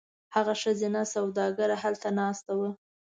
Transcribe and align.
هغه 0.35 0.53
ښځینه 0.61 1.01
سوداګره 1.13 1.75
هلته 1.83 2.07
ناسته 2.19 2.51
وه. 2.59 2.69